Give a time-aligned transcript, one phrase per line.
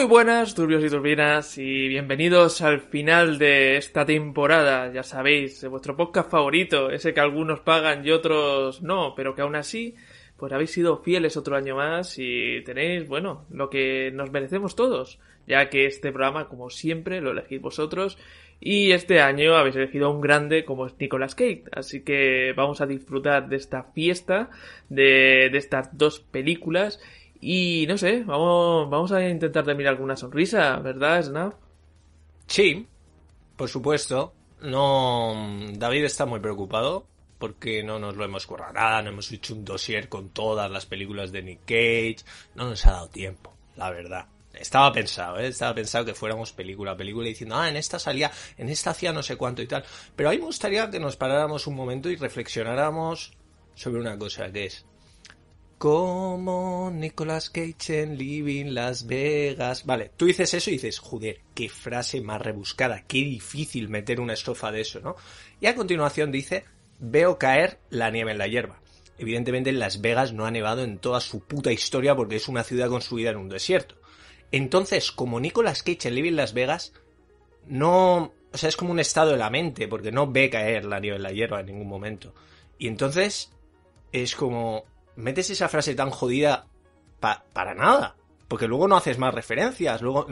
[0.00, 5.94] Muy buenas, turbios y turbinas, y bienvenidos al final de esta temporada, ya sabéis, vuestro
[5.94, 9.96] podcast favorito, ese que algunos pagan y otros no, pero que aún así,
[10.38, 15.18] pues habéis sido fieles otro año más y tenéis, bueno, lo que nos merecemos todos,
[15.46, 18.16] ya que este programa, como siempre, lo elegís vosotros,
[18.58, 22.80] y este año habéis elegido a un grande como es Nicolas Cage, así que vamos
[22.80, 24.48] a disfrutar de esta fiesta,
[24.88, 27.00] de estas dos películas,
[27.40, 31.54] y no sé, vamos, vamos a intentar terminar con una sonrisa, ¿verdad, Snap?
[32.46, 32.86] Sí,
[33.56, 34.34] por supuesto.
[34.60, 35.34] No,
[35.72, 37.06] David está muy preocupado
[37.38, 40.84] porque no nos lo hemos currado nada, no hemos hecho un dossier con todas las
[40.84, 42.18] películas de Nick Cage,
[42.54, 44.26] no nos ha dado tiempo, la verdad.
[44.52, 45.46] Estaba pensado, ¿eh?
[45.46, 49.12] estaba pensado que fuéramos película a película diciendo, ah, en esta salía, en esta hacía
[49.12, 49.84] no sé cuánto y tal.
[50.14, 53.32] Pero a mí me gustaría que nos paráramos un momento y reflexionáramos
[53.74, 54.84] sobre una cosa que es,
[55.80, 59.86] como Nicolas Cage en Living Las Vegas.
[59.86, 64.34] Vale, tú dices eso y dices, joder, qué frase más rebuscada, qué difícil meter una
[64.34, 65.16] estrofa de eso, ¿no?
[65.58, 66.66] Y a continuación dice,
[66.98, 68.78] veo caer la nieve en la hierba.
[69.16, 72.62] Evidentemente en Las Vegas no ha nevado en toda su puta historia porque es una
[72.62, 73.94] ciudad construida en un desierto.
[74.52, 76.92] Entonces, como Nicolas Cage en Living Las Vegas,
[77.64, 78.34] no...
[78.52, 81.16] O sea, es como un estado de la mente, porque no ve caer la nieve
[81.16, 82.34] en la hierba en ningún momento.
[82.76, 83.50] Y entonces
[84.12, 84.84] es como
[85.16, 86.66] metes esa frase tan jodida
[87.20, 88.16] pa para nada.
[88.48, 90.02] Porque luego no haces más referencias.
[90.02, 90.26] Luego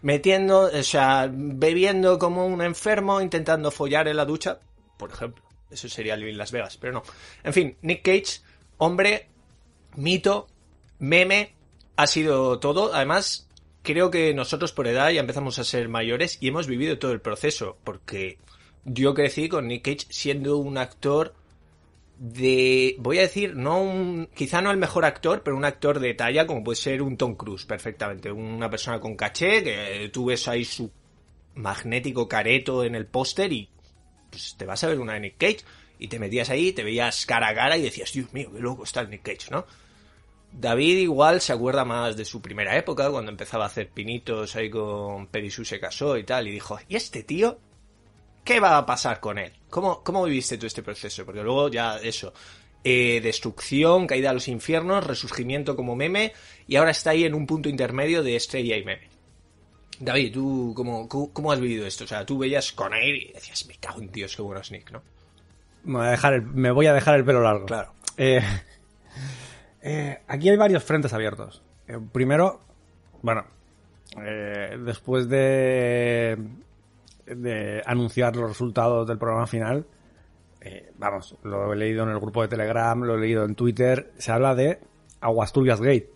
[0.00, 4.60] metiendo, o sea, bebiendo como un enfermo, intentando follar en la ducha,
[4.96, 5.44] por ejemplo.
[5.70, 7.02] Eso sería Living Las Vegas, pero no.
[7.44, 8.40] En fin, Nick Cage,
[8.78, 9.28] hombre,
[9.94, 10.48] mito,
[10.98, 11.54] meme,
[11.96, 12.94] ha sido todo.
[12.94, 13.46] Además,
[13.82, 17.20] creo que nosotros por edad ya empezamos a ser mayores y hemos vivido todo el
[17.20, 17.76] proceso.
[17.84, 18.38] Porque
[18.84, 21.34] yo crecí con Nick Cage siendo un actor
[22.20, 26.12] de, voy a decir, no un, quizá no el mejor actor, pero un actor de
[26.12, 28.30] talla como puede ser un Tom Cruise, perfectamente.
[28.30, 30.90] Una persona con caché, que tú ves ahí su
[31.54, 33.70] magnético careto en el póster y
[34.28, 35.60] pues, te vas a ver una de Nick Cage
[35.98, 38.84] y te metías ahí, te veías cara a cara y decías, Dios mío, qué loco
[38.84, 39.64] está el Nick Cage, ¿no?
[40.52, 44.68] David igual se acuerda más de su primera época, cuando empezaba a hacer pinitos ahí
[44.68, 47.58] con Perisú se casó y tal, y dijo, ¿y este tío?
[48.44, 49.52] ¿Qué va a pasar con él?
[49.68, 51.24] ¿Cómo, cómo viviste tú este proceso?
[51.24, 52.32] Porque luego ya eso,
[52.82, 56.32] eh, destrucción, caída a los infiernos, resurgimiento como meme,
[56.66, 59.08] y ahora está ahí en un punto intermedio de estrella y meme.
[59.98, 62.04] David, ¿tú cómo, cómo, has vivido esto?
[62.04, 64.70] O sea, tú veías con él y decías, me cago en Dios, qué bueno es
[64.70, 65.02] Nick, ¿no?
[65.84, 67.66] Me voy a dejar el, me voy a dejar el pelo largo.
[67.66, 67.92] Claro.
[68.16, 68.40] Eh,
[69.82, 71.62] eh, aquí hay varios frentes abiertos.
[72.12, 72.60] Primero,
[73.20, 73.44] bueno,
[74.84, 76.38] después de,
[77.36, 79.86] de anunciar los resultados del programa final,
[80.60, 84.12] eh, vamos, lo he leído en el grupo de Telegram, lo he leído en Twitter,
[84.18, 84.78] se habla de
[85.20, 86.10] Aguasturbias Gate.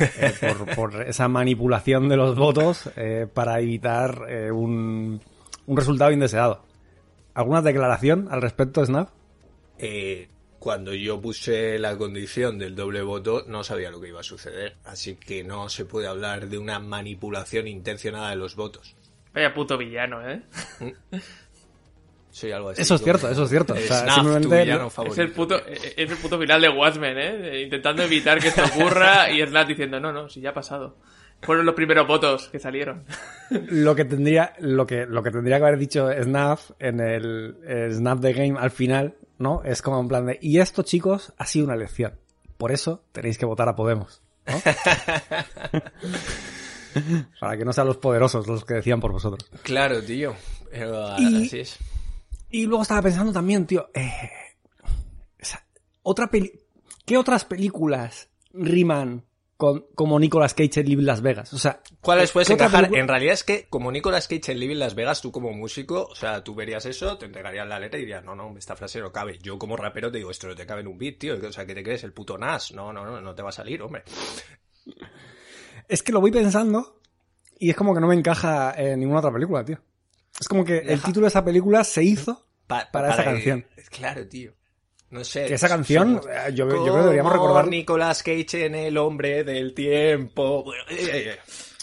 [0.00, 4.22] eh, por, por esa manipulación de los votos eh, para evitar
[4.52, 5.20] un,
[5.66, 6.62] un resultado indeseado.
[7.34, 9.10] ¿Alguna declaración al respecto, Snap?
[10.64, 14.78] Cuando yo puse la condición del doble voto, no sabía lo que iba a suceder.
[14.84, 18.96] Así que no se puede hablar de una manipulación intencionada de los votos.
[19.34, 20.42] Vaya puto villano, ¿eh?
[22.30, 22.82] Soy algo así.
[22.82, 23.74] Eso es cierto, eso es cierto.
[23.74, 26.68] O sea, Snaf, simplemente tu villano no- Es el puto, es el puto final de
[26.68, 27.62] Watchmen, ¿eh?
[27.62, 30.96] Intentando evitar que esto ocurra y Snap diciendo, no, no, si ya ha pasado.
[31.42, 33.04] Fueron los primeros votos que salieron.
[33.50, 37.92] lo que tendría lo que lo que tendría que haber dicho Snaf en el, el
[37.94, 41.44] Snap the Game al final no es como en plan de y esto chicos ha
[41.44, 42.14] sido una elección
[42.56, 44.54] por eso tenéis que votar a Podemos ¿no?
[47.40, 50.34] para que no sean los poderosos los que decían por vosotros Claro, tío.
[50.70, 51.76] Pero, Y- Así es.
[52.50, 54.10] y luego estaba pensando también tío eh,
[55.38, 55.64] esa-
[56.02, 56.52] otra peli
[57.04, 59.24] ¿qué otras películas riman
[59.56, 61.52] con, como Nicolas Cage en Live Las Vegas.
[61.54, 62.92] O sea, ¿Cuáles puedes ¿qué otra encajar?
[62.92, 66.14] En realidad es que, como Nicolas Cage en Living Las Vegas, tú como músico, o
[66.16, 69.12] sea, tú verías eso, te entregarían la letra y dirías, no, no, esta frase no
[69.12, 69.38] cabe.
[69.38, 71.36] Yo como rapero te digo, esto no te cabe en un beat, tío.
[71.40, 72.02] O sea, ¿qué te crees?
[72.02, 72.72] El puto Nas.
[72.72, 74.02] No, no, no, no te va a salir, hombre.
[75.88, 77.00] Es que lo voy pensando
[77.58, 79.78] y es como que no me encaja en ninguna otra película, tío.
[80.40, 83.66] Es como que el título de esa película se hizo Pa- Para esa canción.
[83.90, 84.52] Claro, tío.
[85.10, 85.46] No sé.
[85.46, 87.68] que esa canción, somos- eh, yo, yo creo que deberíamos recordar...
[87.68, 90.64] Nicolas Cage en El Hombre del Tiempo.
[90.90, 91.28] Eh, eh,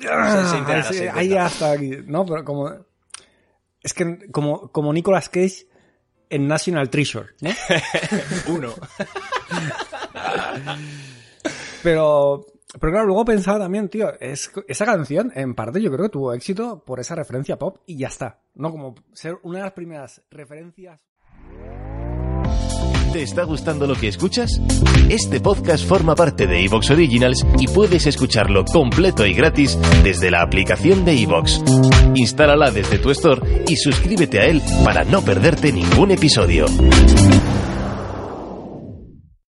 [0.00, 0.06] eh.
[0.08, 1.20] Ah, Se- se intenta, sí, se intenta.
[1.20, 1.90] ahí hasta aquí.
[2.06, 2.72] No, pero como...
[3.82, 5.66] Es que como, como Nicolas Cage
[6.30, 7.50] en National Treasure, ¿no?
[8.54, 8.74] Uno.
[11.82, 12.46] Pero,
[12.80, 16.34] pero claro, luego pensaba también, tío, es, esa canción, en parte, yo creo que tuvo
[16.34, 18.40] éxito por esa referencia pop y ya está.
[18.54, 21.00] No como ser una de las primeras referencias.
[23.12, 24.60] ¿Te está gustando lo que escuchas?
[25.08, 30.42] Este podcast forma parte de Evox Originals y puedes escucharlo completo y gratis desde la
[30.42, 31.62] aplicación de Evox.
[32.14, 36.66] Instálala desde tu store y suscríbete a él para no perderte ningún episodio.